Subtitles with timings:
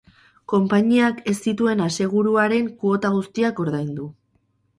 [0.51, 4.09] Konpainiak ez zituen aseguruaren kuota guztiak ordaindu.